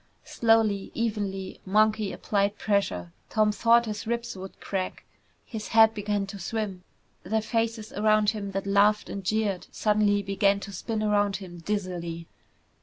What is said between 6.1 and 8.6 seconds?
to swim. The faces around him